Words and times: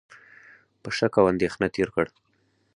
په 0.81 0.89
شک 0.97 1.13
او 1.19 1.25
اندېښنه 1.31 1.67
تېر 1.75 1.89
کړ، 1.95 2.05